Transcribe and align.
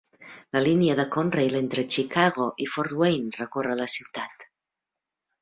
La 0.55 0.61
línia 0.67 0.95
de 0.99 1.03
Conrail 1.15 1.57
entre 1.59 1.83
Chicago 1.97 2.47
i 2.65 2.67
Fort 2.77 2.97
Wayne 3.03 3.35
recorre 3.43 3.77
la 3.83 3.89
ciutat. 3.99 4.49